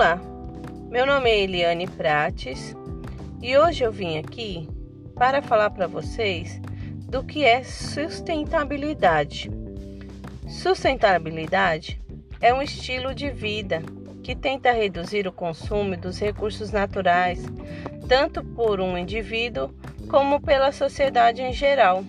Olá, 0.00 0.18
meu 0.88 1.04
nome 1.04 1.28
é 1.28 1.40
Eliane 1.42 1.86
Prates 1.86 2.74
e 3.42 3.58
hoje 3.58 3.84
eu 3.84 3.92
vim 3.92 4.16
aqui 4.16 4.66
para 5.14 5.42
falar 5.42 5.68
para 5.68 5.86
vocês 5.86 6.58
do 7.06 7.22
que 7.22 7.44
é 7.44 7.62
sustentabilidade. 7.62 9.50
Sustentabilidade 10.48 12.00
é 12.40 12.54
um 12.54 12.62
estilo 12.62 13.14
de 13.14 13.30
vida 13.30 13.82
que 14.22 14.34
tenta 14.34 14.72
reduzir 14.72 15.28
o 15.28 15.32
consumo 15.32 15.94
dos 15.98 16.18
recursos 16.18 16.72
naturais, 16.72 17.44
tanto 18.08 18.42
por 18.42 18.80
um 18.80 18.96
indivíduo 18.96 19.68
como 20.08 20.40
pela 20.40 20.72
sociedade 20.72 21.42
em 21.42 21.52
geral. 21.52 22.02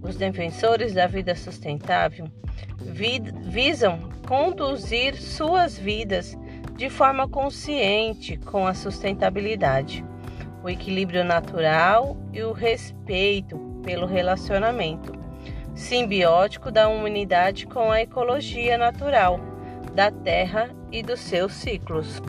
Os 0.00 0.16
defensores 0.16 0.94
da 0.94 1.06
vida 1.06 1.34
sustentável 1.34 2.24
visam 3.42 4.08
conduzir 4.26 5.16
suas 5.16 5.76
vidas 5.76 6.34
de 6.80 6.88
forma 6.88 7.28
consciente 7.28 8.38
com 8.38 8.66
a 8.66 8.72
sustentabilidade, 8.72 10.02
o 10.64 10.70
equilíbrio 10.70 11.22
natural 11.22 12.16
e 12.32 12.42
o 12.42 12.52
respeito 12.52 13.58
pelo 13.84 14.06
relacionamento 14.06 15.12
simbiótico 15.74 16.70
da 16.70 16.88
humanidade 16.88 17.66
com 17.66 17.92
a 17.92 18.00
ecologia 18.00 18.78
natural 18.78 19.38
da 19.94 20.10
Terra 20.10 20.70
e 20.90 21.02
dos 21.02 21.20
seus 21.20 21.52
ciclos. 21.52 22.22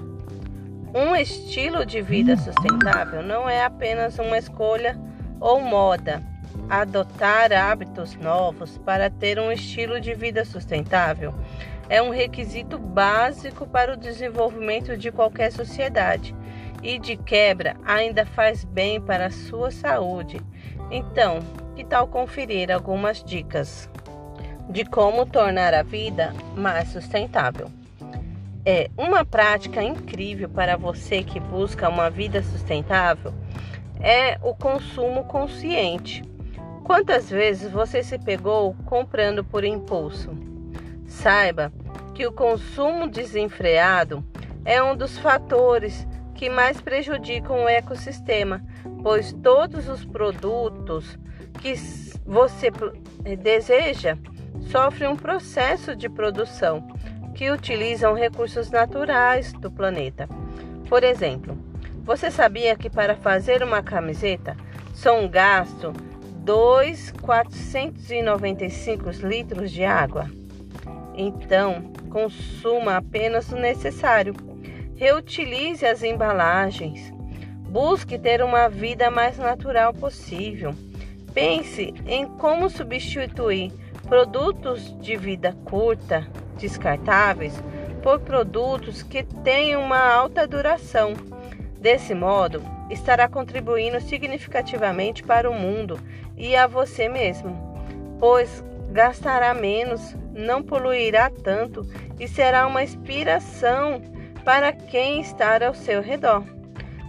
Um 0.94 1.16
estilo 1.16 1.86
de 1.86 2.02
vida 2.02 2.36
sustentável 2.36 3.24
não 3.24 3.50
é 3.50 3.64
apenas 3.64 4.20
uma 4.20 4.38
escolha 4.38 5.00
ou 5.40 5.62
moda. 5.62 6.22
Adotar 6.70 7.52
hábitos 7.52 8.16
novos 8.16 8.78
para 8.80 9.10
ter 9.10 9.40
um 9.40 9.52
estilo 9.52 10.00
de 10.00 10.14
vida 10.14 10.46
sustentável 10.46 11.34
é 11.90 12.02
um 12.02 12.10
requisito 12.10 12.78
básico 12.78 13.68
para 13.68 13.94
o 13.94 13.98
desenvolvimento 13.98 14.96
de 14.96 15.12
qualquer 15.12 15.52
sociedade 15.52 16.34
e, 16.82 16.98
de 16.98 17.18
quebra, 17.18 17.76
ainda 17.86 18.26
faz 18.26 18.64
bem 18.64 19.00
para 19.02 19.26
a 19.26 19.32
sua 19.32 19.72
saúde. 19.72 20.42
Então, 20.90 21.40
que 21.76 21.84
tal 21.84 22.08
conferir 22.08 22.72
algumas 22.72 23.24
dicas 23.24 23.90
de 24.70 24.86
como 24.86 25.26
tornar 25.26 25.74
a 25.74 25.84
vida 25.84 26.34
mais 26.56 26.90
sustentável? 26.90 27.70
É 28.66 28.90
uma 28.96 29.26
prática 29.26 29.84
incrível 29.84 30.48
para 30.48 30.78
você 30.78 31.24
que 31.24 31.40
busca 31.40 31.90
uma 31.90 32.10
vida 32.10 32.42
sustentável 32.42 33.34
é 34.02 34.40
o 34.42 34.56
consumo 34.56 35.24
consciente. 35.26 36.24
Quantas 36.84 37.30
vezes 37.30 37.72
você 37.72 38.04
se 38.04 38.18
pegou 38.18 38.76
comprando 38.86 39.44
por 39.44 39.64
impulso? 39.64 40.32
Saiba 41.06 41.72
que 42.14 42.26
o 42.26 42.32
consumo 42.32 43.08
desenfreado 43.08 44.24
é 44.66 44.82
um 44.82 44.96
dos 44.96 45.18
fatores 45.18 46.08
que 46.36 46.50
mais 46.50 46.82
prejudicam 46.82 47.64
o 47.64 47.70
ecossistema, 47.70 48.64
pois 49.04 49.32
todos 49.32 49.88
os 49.88 50.04
produtos 50.04 51.18
que 51.60 51.76
você 52.26 52.72
deseja 53.40 54.18
sofrem 54.62 55.10
um 55.10 55.16
processo 55.16 55.96
de 55.96 56.10
produção 56.10 56.88
que 57.36 57.52
utilizam 57.52 58.14
recursos 58.14 58.70
naturais 58.70 59.54
do 59.54 59.72
planeta. 59.72 60.28
Por 60.90 61.04
exemplo, 61.04 61.58
você 62.04 62.30
sabia 62.30 62.76
que 62.76 62.90
para 62.90 63.16
fazer 63.16 63.64
uma 63.64 63.82
camiseta 63.82 64.58
são 64.94 65.28
gastos 65.28 65.94
2,495 66.44 69.10
litros 69.26 69.72
de 69.72 69.84
água? 69.84 70.30
Então, 71.16 71.92
consuma 72.10 72.98
apenas 72.98 73.52
o 73.52 73.56
necessário. 73.56 74.34
Reutilize 74.96 75.86
as 75.86 76.02
embalagens. 76.04 77.14
Busque 77.70 78.18
ter 78.18 78.42
uma 78.44 78.68
vida 78.68 79.12
mais 79.12 79.38
natural 79.38 79.94
possível. 79.94 80.74
Pense 81.34 81.94
em 82.06 82.26
como 82.26 82.70
substituir 82.70 83.72
produtos 84.08 84.94
de 85.00 85.16
vida 85.16 85.56
curta, 85.64 86.28
descartáveis, 86.58 87.64
por 88.04 88.20
produtos 88.20 89.02
que 89.04 89.24
tenham 89.24 89.82
uma 89.82 90.12
alta 90.12 90.48
duração. 90.48 91.14
Desse 91.80 92.14
modo, 92.14 92.62
estará 92.92 93.28
contribuindo 93.28 94.00
significativamente 94.02 95.24
para 95.24 95.50
o 95.50 95.54
mundo 95.54 96.00
e 96.38 96.56
a 96.56 96.68
você 96.68 97.08
mesmo, 97.08 97.56
pois 98.20 98.64
gastará 98.92 99.54
menos, 99.54 100.16
não 100.34 100.62
poluirá 100.62 101.30
tanto 101.30 101.88
e 102.20 102.28
será 102.28 102.68
uma 102.68 102.84
inspiração 102.84 104.02
para 104.44 104.72
quem 104.72 105.22
está 105.22 105.66
ao 105.66 105.74
seu 105.74 106.02
redor. 106.02 106.44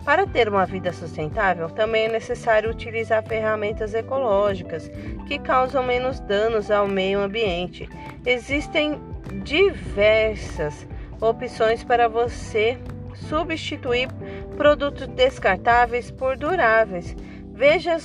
Para 0.04 0.26
ter 0.26 0.48
uma 0.48 0.66
vida 0.66 0.92
sustentável, 0.92 1.70
também 1.70 2.06
é 2.06 2.12
necessário 2.12 2.70
utilizar 2.70 3.22
ferramentas 3.22 3.94
ecológicas 3.94 4.90
que 5.28 5.38
causam 5.38 5.84
menos 5.84 6.18
danos 6.20 6.72
ao 6.72 6.88
meio 6.88 7.20
ambiente. 7.20 7.88
Existem 8.26 9.00
diversas 9.44 10.88
opções 11.20 11.84
para 11.84 12.08
você 12.08 12.76
substituir 13.14 14.08
produtos 14.52 15.06
descartáveis 15.08 16.10
por 16.10 16.36
duráveis. 16.36 17.16
Veja 17.54 17.96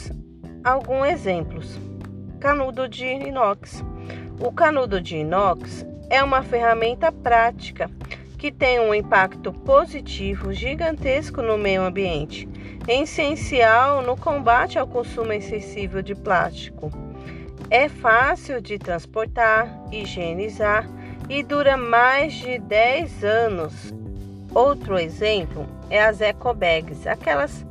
alguns 0.63 1.07
exemplos 1.07 1.87
canudo 2.39 2.87
de 2.87 3.05
inox. 3.05 3.83
O 4.39 4.51
canudo 4.51 5.01
de 5.01 5.17
inox 5.17 5.85
é 6.09 6.23
uma 6.23 6.43
ferramenta 6.43 7.11
prática 7.11 7.89
que 8.37 8.51
tem 8.51 8.79
um 8.79 8.93
impacto 8.93 9.51
positivo 9.51 10.53
gigantesco 10.53 11.41
no 11.41 11.57
meio 11.57 11.81
ambiente, 11.81 12.47
essencial 12.87 14.03
no 14.03 14.15
combate 14.15 14.77
ao 14.77 14.87
consumo 14.87 15.33
excessivo 15.33 16.03
de 16.03 16.13
plástico. 16.13 16.91
É 17.71 17.89
fácil 17.89 18.61
de 18.61 18.77
transportar, 18.77 19.67
higienizar 19.91 20.87
e 21.27 21.41
dura 21.41 21.75
mais 21.75 22.33
de 22.33 22.59
10 22.59 23.23
anos. 23.23 23.93
Outro 24.53 24.97
exemplo 24.97 25.76
é 25.89 26.03
as 26.03 26.21
ecobags, 26.21 27.05
aquelas 27.07 27.65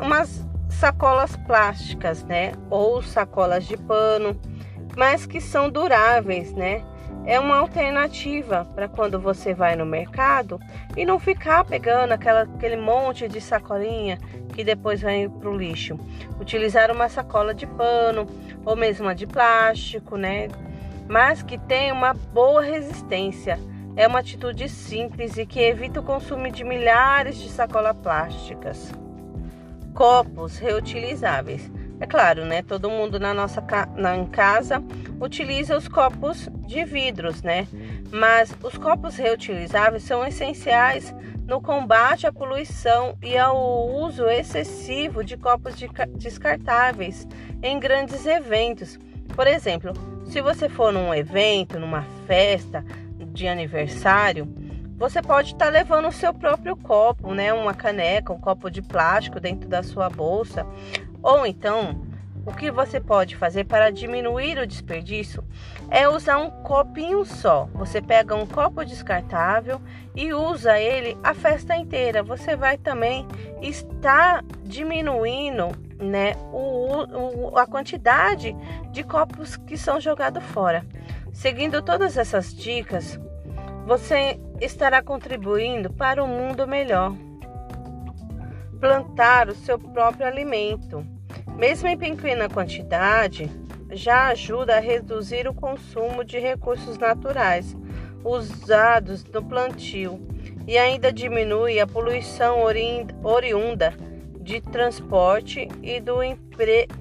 umas 0.00 0.46
sacolas 0.68 1.36
plásticas, 1.36 2.22
né? 2.24 2.52
Ou 2.70 3.02
sacolas 3.02 3.66
de 3.66 3.76
pano, 3.76 4.38
mas 4.96 5.26
que 5.26 5.40
são 5.40 5.70
duráveis, 5.70 6.52
né? 6.52 6.82
É 7.24 7.40
uma 7.40 7.56
alternativa 7.56 8.64
para 8.74 8.88
quando 8.88 9.18
você 9.18 9.52
vai 9.52 9.74
no 9.74 9.84
mercado 9.84 10.60
e 10.96 11.04
não 11.04 11.18
ficar 11.18 11.64
pegando 11.64 12.12
aquela, 12.12 12.42
aquele 12.42 12.76
monte 12.76 13.26
de 13.26 13.40
sacolinha 13.40 14.16
que 14.54 14.62
depois 14.62 15.02
vai 15.02 15.28
para 15.28 15.50
o 15.50 15.56
lixo. 15.56 15.98
Utilizar 16.40 16.90
uma 16.92 17.08
sacola 17.08 17.52
de 17.52 17.66
pano 17.66 18.26
ou 18.64 18.76
mesmo 18.76 19.06
uma 19.06 19.14
de 19.14 19.26
plástico, 19.26 20.16
né? 20.16 20.48
Mas 21.08 21.42
que 21.42 21.58
tem 21.58 21.90
uma 21.90 22.14
boa 22.14 22.62
resistência. 22.62 23.58
É 23.96 24.06
uma 24.06 24.18
atitude 24.18 24.68
simples 24.68 25.38
e 25.38 25.46
que 25.46 25.60
evita 25.60 26.00
o 26.00 26.02
consumo 26.02 26.50
de 26.50 26.62
milhares 26.62 27.38
de 27.38 27.48
sacolas 27.48 27.96
plásticas 27.96 28.92
copos 29.96 30.58
reutilizáveis. 30.58 31.70
É 31.98 32.06
claro, 32.06 32.44
né? 32.44 32.62
Todo 32.62 32.90
mundo 32.90 33.18
na 33.18 33.32
nossa 33.32 33.64
na, 33.96 34.14
em 34.14 34.26
casa 34.26 34.84
utiliza 35.18 35.74
os 35.74 35.88
copos 35.88 36.50
de 36.66 36.84
vidros, 36.84 37.42
né? 37.42 37.66
Mas 38.12 38.54
os 38.62 38.76
copos 38.76 39.16
reutilizáveis 39.16 40.02
são 40.02 40.24
essenciais 40.24 41.14
no 41.46 41.62
combate 41.62 42.26
à 42.26 42.32
poluição 42.32 43.16
e 43.22 43.38
ao 43.38 43.88
uso 43.88 44.26
excessivo 44.26 45.24
de 45.24 45.38
copos 45.38 45.74
de, 45.76 45.88
descartáveis 46.16 47.26
em 47.62 47.80
grandes 47.80 48.26
eventos. 48.26 48.98
Por 49.34 49.46
exemplo, 49.46 49.94
se 50.26 50.42
você 50.42 50.68
for 50.68 50.92
num 50.92 51.14
evento, 51.14 51.80
numa 51.80 52.02
festa 52.26 52.84
de 53.36 53.46
aniversário, 53.46 54.48
você 54.96 55.20
pode 55.20 55.52
estar 55.52 55.66
tá 55.66 55.70
levando 55.70 56.08
o 56.08 56.12
seu 56.12 56.32
próprio 56.32 56.74
copo, 56.74 57.34
né? 57.34 57.52
Uma 57.52 57.74
caneca, 57.74 58.32
um 58.32 58.40
copo 58.40 58.70
de 58.70 58.80
plástico 58.80 59.38
dentro 59.38 59.68
da 59.68 59.82
sua 59.82 60.08
bolsa. 60.08 60.66
Ou 61.22 61.46
então, 61.46 62.02
o 62.46 62.52
que 62.52 62.70
você 62.70 62.98
pode 62.98 63.36
fazer 63.36 63.64
para 63.64 63.90
diminuir 63.90 64.58
o 64.58 64.66
desperdício 64.66 65.44
é 65.90 66.08
usar 66.08 66.38
um 66.38 66.48
copinho 66.62 67.24
só. 67.26 67.68
Você 67.74 68.00
pega 68.00 68.34
um 68.34 68.46
copo 68.46 68.84
descartável 68.84 69.82
e 70.14 70.32
usa 70.32 70.78
ele 70.78 71.18
a 71.22 71.34
festa 71.34 71.76
inteira. 71.76 72.22
Você 72.22 72.56
vai 72.56 72.78
também 72.78 73.26
estar 73.60 74.42
diminuindo 74.62 75.72
né, 76.00 76.34
o, 76.52 77.50
o, 77.50 77.58
a 77.58 77.66
quantidade 77.66 78.56
de 78.92 79.02
copos 79.02 79.56
que 79.56 79.76
são 79.76 80.00
jogados 80.00 80.42
fora. 80.44 80.86
Seguindo 81.32 81.82
todas 81.82 82.16
essas 82.16 82.54
dicas, 82.54 83.20
você 83.86 84.36
estará 84.60 85.00
contribuindo 85.00 85.92
para 85.92 86.22
um 86.22 86.26
mundo 86.26 86.66
melhor. 86.66 87.14
Plantar 88.80 89.48
o 89.48 89.54
seu 89.54 89.78
próprio 89.78 90.26
alimento, 90.26 91.06
mesmo 91.56 91.88
em 91.88 91.96
pequena 91.96 92.48
quantidade, 92.48 93.48
já 93.92 94.26
ajuda 94.26 94.76
a 94.76 94.80
reduzir 94.80 95.46
o 95.46 95.54
consumo 95.54 96.24
de 96.24 96.40
recursos 96.40 96.98
naturais 96.98 97.76
usados 98.24 99.24
no 99.24 99.40
plantio 99.44 100.20
e 100.66 100.76
ainda 100.76 101.12
diminui 101.12 101.78
a 101.78 101.86
poluição 101.86 102.58
oriunda 103.22 103.94
de 104.40 104.60
transporte 104.60 105.68
e 105.80 106.00
do 106.00 106.24
emprego 106.24 106.92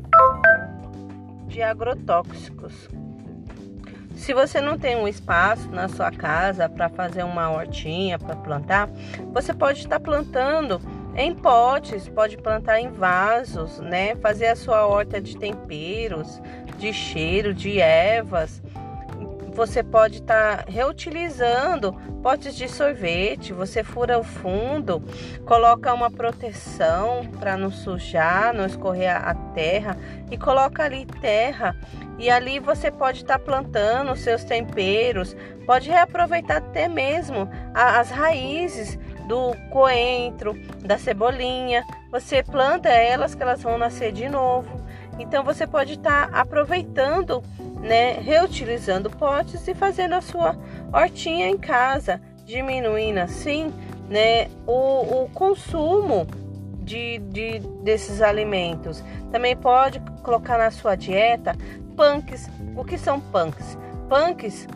de 1.48 1.64
agrotóxicos. 1.64 2.88
Se 4.16 4.34
você 4.34 4.62
não 4.62 4.78
tem 4.78 4.96
um 4.96 5.08
espaço 5.08 5.70
na 5.70 5.88
sua 5.88 6.10
casa 6.10 6.70
para 6.70 6.90
fazer 6.90 7.24
uma 7.24 7.52
hortinha 7.52 8.18
para 8.18 8.36
plantar, 8.36 8.90
você 9.34 9.54
pode 9.54 9.80
estar 9.80 10.00
plantando 10.00 10.82
em 11.16 11.34
potes, 11.34 12.08
pode 12.10 12.38
plantar 12.38 12.80
em 12.80 12.90
vasos, 12.90 13.80
né? 13.80 14.16
Fazer 14.16 14.48
a 14.48 14.56
sua 14.56 14.86
horta 14.88 15.22
de 15.22 15.38
temperos, 15.38 16.42
de 16.78 16.92
cheiro, 16.92 17.54
de 17.54 17.80
ervas. 17.80 18.62
Você 19.56 19.82
pode 19.82 20.18
estar 20.18 20.66
reutilizando 20.68 21.94
potes 22.22 22.58
de 22.58 22.68
sorvete, 22.68 23.54
você 23.54 23.86
fura 23.86 24.20
o 24.20 24.24
fundo, 24.24 25.02
coloca 25.46 25.94
uma 25.94 26.12
proteção 26.12 27.26
para 27.40 27.56
não 27.56 27.72
sujar, 27.72 28.54
não 28.54 28.66
escorrer 28.66 29.16
a 29.16 29.34
terra 29.54 29.98
e 30.30 30.38
coloca 30.38 30.84
ali 30.84 31.06
terra 31.06 31.74
e 32.20 32.30
ali 32.30 32.60
você 32.60 32.92
pode 32.92 33.20
estar 33.20 33.40
plantando 33.40 34.12
os 34.12 34.20
seus 34.20 34.44
temperos, 34.44 35.38
pode 35.66 35.90
reaproveitar 35.90 36.58
até 36.58 36.90
mesmo 36.90 37.50
as 37.74 38.10
raízes 38.10 39.00
do 39.26 39.56
coentro, 39.70 40.54
da 40.84 40.98
cebolinha. 40.98 41.86
Você 42.12 42.44
planta 42.44 42.90
elas 42.90 43.34
que 43.34 43.42
elas 43.42 43.64
vão 43.64 43.78
nascer 43.78 44.12
de 44.12 44.28
novo. 44.28 44.84
Então 45.18 45.44
você 45.44 45.66
pode 45.66 45.94
estar 45.94 46.30
aproveitando, 46.34 47.42
né, 47.86 48.14
reutilizando 48.14 49.10
potes 49.12 49.68
e 49.68 49.76
fazendo 49.76 50.16
a 50.16 50.22
sua 50.22 50.58
hortinha 50.92 51.48
em 51.48 51.58
casa, 51.58 52.20
diminuindo 52.44 53.20
assim, 53.20 53.72
né, 54.10 54.48
o, 54.66 55.24
o 55.24 55.30
consumo 55.30 56.26
de, 56.82 57.20
de, 57.20 57.60
desses 57.84 58.22
alimentos. 58.22 59.04
Também 59.32 59.56
pode 59.56 60.00
colocar 60.24 60.58
na 60.58 60.72
sua 60.72 60.96
dieta 60.96 61.56
punks. 61.96 62.50
O 62.76 62.84
que 62.84 62.98
são 62.98 63.20
punks? 63.20 63.78
Punks 64.10 64.68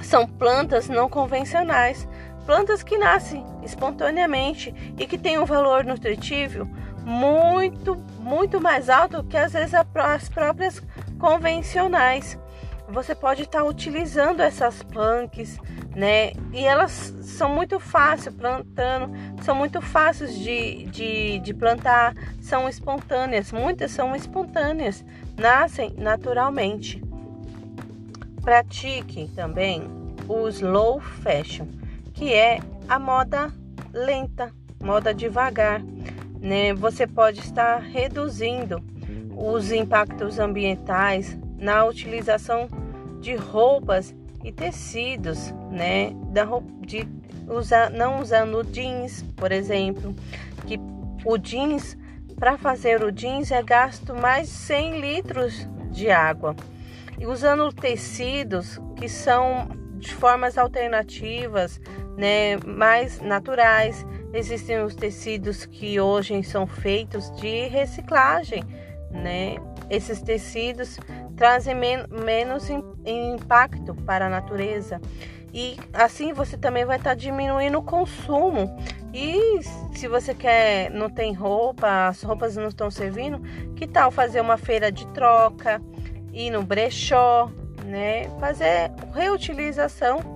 são 0.00 0.26
plantas 0.26 0.88
não 0.88 1.08
convencionais, 1.08 2.06
plantas 2.46 2.82
que 2.82 2.96
nascem 2.96 3.44
espontaneamente 3.64 4.72
e 4.96 5.06
que 5.06 5.18
têm 5.18 5.38
um 5.38 5.44
valor 5.44 5.84
nutritivo 5.84 6.68
muito, 7.04 7.96
muito 8.18 8.60
mais 8.60 8.88
alto 8.88 9.22
que 9.24 9.36
às 9.36 9.52
vezes 9.52 9.74
as 9.74 10.28
próprias 10.28 10.82
convencionais. 11.24 12.38
Você 12.86 13.14
pode 13.14 13.44
estar 13.44 13.64
utilizando 13.64 14.40
essas 14.40 14.82
punks, 14.82 15.58
né? 15.96 16.32
E 16.52 16.66
elas 16.66 17.14
são 17.22 17.48
muito 17.48 17.80
fáceis 17.80 18.34
plantando, 18.36 19.10
são 19.42 19.54
muito 19.54 19.80
fáceis 19.80 20.38
de, 20.38 20.84
de, 20.84 21.38
de 21.38 21.54
plantar, 21.54 22.14
são 22.42 22.68
espontâneas, 22.68 23.52
muitas 23.52 23.90
são 23.90 24.14
espontâneas, 24.14 25.02
nascem 25.34 25.94
naturalmente. 25.96 27.02
Pratique 28.42 29.30
também 29.34 29.82
o 30.28 30.46
slow 30.48 31.00
fashion, 31.00 31.68
que 32.12 32.34
é 32.34 32.60
a 32.86 32.98
moda 32.98 33.50
lenta, 33.94 34.52
moda 34.78 35.14
devagar. 35.14 35.82
Né? 36.38 36.74
Você 36.74 37.06
pode 37.06 37.40
estar 37.40 37.78
reduzindo 37.78 38.84
os 39.36 39.72
impactos 39.72 40.38
ambientais 40.38 41.38
na 41.58 41.84
utilização 41.84 42.68
de 43.20 43.34
roupas 43.34 44.14
e 44.42 44.52
tecidos, 44.52 45.52
né? 45.70 46.12
Da 46.30 46.46
de 46.80 47.08
usar, 47.48 47.90
não 47.90 48.20
usando 48.20 48.62
jeans, 48.64 49.22
por 49.36 49.52
exemplo, 49.52 50.14
que 50.66 50.78
o 51.24 51.38
jeans 51.38 51.96
para 52.38 52.58
fazer 52.58 53.02
o 53.02 53.10
jeans 53.10 53.50
é 53.50 53.62
gasto 53.62 54.14
mais 54.14 54.48
de 54.48 54.54
100 54.54 55.00
litros 55.00 55.68
de 55.90 56.10
água. 56.10 56.54
E 57.18 57.26
usando 57.26 57.72
tecidos 57.72 58.80
que 58.96 59.08
são 59.08 59.68
de 59.96 60.12
formas 60.14 60.58
alternativas, 60.58 61.80
né, 62.16 62.56
mais 62.66 63.20
naturais. 63.20 64.04
Existem 64.32 64.82
os 64.82 64.94
tecidos 64.94 65.64
que 65.64 66.00
hoje 66.00 66.42
são 66.42 66.66
feitos 66.66 67.30
de 67.36 67.68
reciclagem, 67.68 68.64
né? 69.14 69.56
Esses 69.88 70.20
tecidos 70.20 70.98
trazem 71.36 71.74
men 71.74 72.04
menos 72.10 72.68
impacto 73.04 73.94
para 73.94 74.26
a 74.26 74.30
natureza 74.30 75.00
e 75.54 75.76
assim 75.92 76.32
você 76.32 76.56
também 76.56 76.84
vai 76.84 76.96
estar 76.96 77.10
tá 77.10 77.14
diminuindo 77.14 77.78
o 77.78 77.82
consumo. 77.82 78.76
E 79.12 79.60
se 79.94 80.08
você 80.08 80.34
quer, 80.34 80.90
não 80.90 81.08
tem 81.08 81.32
roupa, 81.32 82.08
as 82.08 82.20
roupas 82.24 82.56
não 82.56 82.66
estão 82.66 82.90
servindo, 82.90 83.40
que 83.76 83.86
tal 83.86 84.10
fazer 84.10 84.40
uma 84.40 84.58
feira 84.58 84.90
de 84.90 85.06
troca, 85.08 85.80
ir 86.32 86.50
no 86.50 86.64
brechó, 86.64 87.48
né? 87.84 88.28
Fazer 88.40 88.90
reutilização 89.14 90.33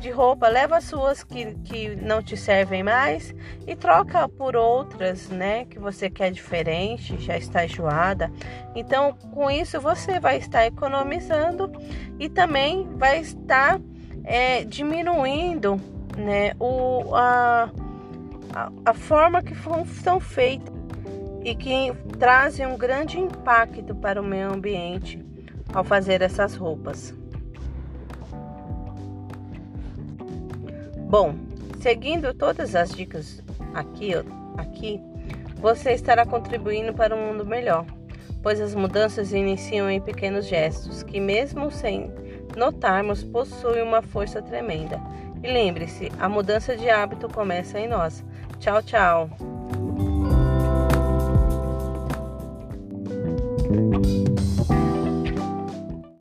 de 0.00 0.10
roupa, 0.10 0.48
leva 0.48 0.76
as 0.76 0.84
suas 0.84 1.24
que, 1.24 1.54
que 1.64 1.96
não 1.96 2.22
te 2.22 2.36
servem 2.36 2.82
mais 2.82 3.34
e 3.66 3.74
troca 3.74 4.28
por 4.28 4.54
outras, 4.54 5.28
né? 5.28 5.64
Que 5.64 5.78
você 5.78 6.08
quer 6.10 6.30
diferente, 6.30 7.18
já 7.18 7.36
está 7.36 7.64
enjoada. 7.64 8.30
Então, 8.74 9.14
com 9.32 9.50
isso, 9.50 9.80
você 9.80 10.20
vai 10.20 10.38
estar 10.38 10.66
economizando 10.66 11.70
e 12.18 12.28
também 12.28 12.86
vai 12.96 13.20
estar 13.20 13.80
é, 14.24 14.64
diminuindo, 14.64 15.80
né? 16.16 16.52
O, 16.60 17.14
a, 17.14 17.70
a, 18.84 18.94
forma 18.94 19.42
que 19.42 19.54
são 20.02 20.20
feitas 20.20 20.74
e 21.42 21.54
que 21.54 21.92
trazem 22.18 22.66
um 22.66 22.76
grande 22.76 23.18
impacto 23.20 23.94
para 23.94 24.20
o 24.20 24.24
meio 24.24 24.52
ambiente 24.52 25.24
ao 25.72 25.84
fazer 25.84 26.22
essas 26.22 26.54
roupas. 26.54 27.14
Bom, 31.08 31.36
seguindo 31.80 32.34
todas 32.34 32.74
as 32.74 32.90
dicas 32.90 33.40
aqui, 33.72 34.12
aqui, 34.56 35.00
você 35.56 35.92
estará 35.92 36.26
contribuindo 36.26 36.92
para 36.92 37.14
um 37.14 37.28
mundo 37.28 37.46
melhor, 37.46 37.86
pois 38.42 38.60
as 38.60 38.74
mudanças 38.74 39.32
iniciam 39.32 39.88
em 39.88 40.00
pequenos 40.00 40.46
gestos 40.46 41.04
que, 41.04 41.20
mesmo 41.20 41.70
sem 41.70 42.10
notarmos, 42.56 43.22
possuem 43.22 43.82
uma 43.82 44.02
força 44.02 44.42
tremenda. 44.42 45.00
E 45.42 45.46
lembre-se, 45.46 46.10
a 46.18 46.28
mudança 46.28 46.76
de 46.76 46.90
hábito 46.90 47.28
começa 47.28 47.78
em 47.78 47.86
nós. 47.86 48.24
Tchau, 48.58 48.82
tchau. 48.82 49.55